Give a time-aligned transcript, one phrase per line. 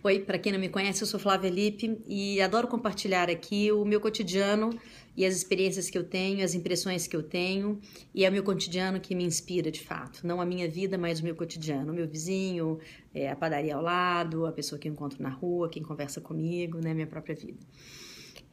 [0.00, 3.84] Oi, para quem não me conhece, eu sou Flávia Lippe e adoro compartilhar aqui o
[3.84, 4.70] meu cotidiano
[5.16, 7.80] e as experiências que eu tenho, as impressões que eu tenho,
[8.14, 10.24] e é o meu cotidiano que me inspira de fato.
[10.24, 11.90] Não a minha vida, mas o meu cotidiano.
[11.90, 12.78] O meu vizinho,
[13.12, 16.78] é, a padaria ao lado, a pessoa que eu encontro na rua, quem conversa comigo,
[16.80, 17.58] né, minha própria vida.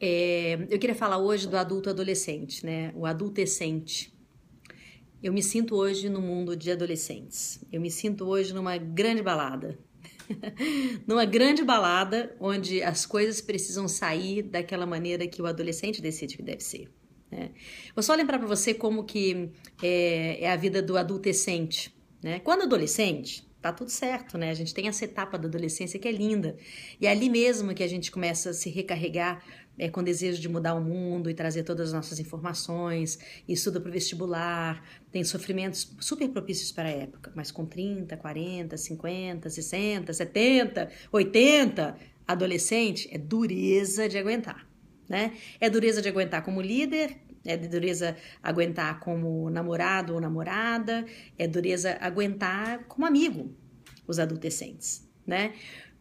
[0.00, 4.12] É, eu queria falar hoje do adulto adolescente, né, o adultescente.
[5.22, 7.64] Eu me sinto hoje no mundo de adolescentes.
[7.70, 9.78] Eu me sinto hoje numa grande balada,
[11.06, 16.42] numa grande balada onde as coisas precisam sair daquela maneira que o adolescente decide que
[16.42, 16.88] deve ser.
[17.30, 17.50] Né?
[17.94, 19.50] Vou só lembrar para você como que
[19.82, 21.94] é, é, a vida do adolescente.
[22.22, 22.40] Né?
[22.40, 24.50] Quando adolescente, tá tudo certo, né?
[24.50, 26.56] A gente tem essa etapa da adolescência que é linda.
[27.00, 29.42] E é ali mesmo que a gente começa a se recarregar
[29.78, 33.88] é, com desejo de mudar o mundo e trazer todas as nossas informações, estuda para
[33.88, 40.12] o vestibular, tem sofrimentos super propícios para a época, mas com 30, 40, 50, 60,
[40.12, 41.96] 70, 80,
[42.26, 44.66] adolescente, é dureza de aguentar.
[45.08, 45.34] Né?
[45.60, 51.06] É dureza de aguentar como líder, é dureza aguentar como namorado ou namorada,
[51.38, 53.54] é dureza aguentar como amigo
[54.06, 55.54] os adolescentes, né?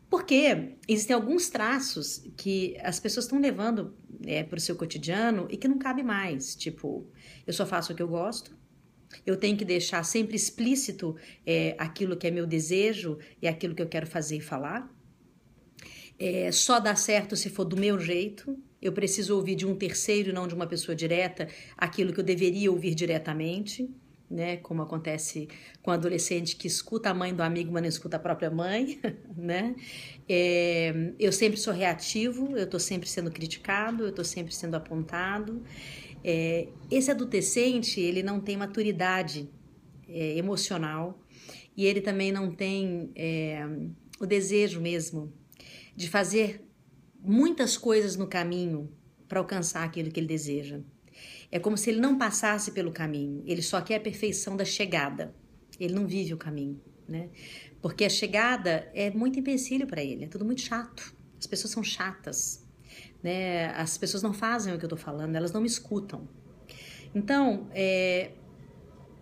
[0.09, 5.57] Porque existem alguns traços que as pessoas estão levando é, para o seu cotidiano e
[5.57, 6.55] que não cabe mais.
[6.55, 7.05] Tipo,
[7.45, 8.55] eu só faço o que eu gosto,
[9.25, 13.81] eu tenho que deixar sempre explícito é, aquilo que é meu desejo e aquilo que
[13.81, 14.91] eu quero fazer e falar.
[16.17, 18.57] É, só dá certo se for do meu jeito.
[18.81, 22.71] Eu preciso ouvir de um terceiro, não de uma pessoa direta, aquilo que eu deveria
[22.71, 23.89] ouvir diretamente
[24.29, 24.57] né?
[24.57, 25.47] Como acontece
[25.81, 28.99] com adolescente que escuta a mãe do amigo, mas não escuta a própria mãe,
[29.35, 29.75] né?
[30.27, 35.63] É, eu sempre sou reativo, eu estou sempre sendo criticado, eu estou sempre sendo apontado.
[36.23, 39.49] É, esse adolescente, ele não tem maturidade
[40.07, 41.19] é, emocional
[41.77, 43.11] e ele também não tem
[44.19, 45.33] o desejo mesmo
[45.95, 46.65] de fazer
[47.21, 48.89] muitas coisas no caminho
[49.27, 50.81] para alcançar aquilo que ele deseja.
[51.51, 55.33] É como se ele não passasse pelo caminho, ele só quer a perfeição da chegada.
[55.79, 57.29] Ele não vive o caminho, né?
[57.81, 61.13] Porque a chegada é muito empecilho para ele, é tudo muito chato.
[61.39, 62.65] As pessoas são chatas,
[63.21, 63.67] né?
[63.75, 66.27] As pessoas não fazem o que eu tô falando, elas não me escutam.
[67.13, 68.31] Então, é,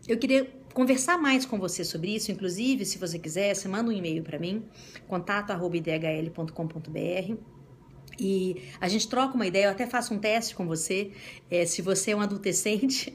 [0.08, 3.94] eu queria conversar mais com você sobre isso, inclusive, se você quiser, você manda um
[3.94, 4.64] e-mail para mim,
[5.08, 7.63] contato@idhl.com.br
[8.20, 11.12] e a gente troca uma ideia, eu até faço um teste com você,
[11.50, 13.14] é, se você é um adolescente,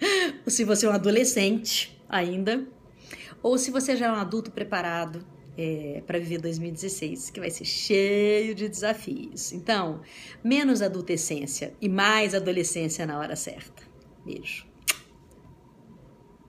[0.44, 2.66] ou se você é um adolescente ainda,
[3.42, 5.24] ou se você já é um adulto preparado
[5.56, 9.52] é, para viver 2016, que vai ser cheio de desafios.
[9.52, 10.00] Então,
[10.42, 13.82] menos adolescência e mais adolescência na hora certa.
[14.24, 14.71] Beijo.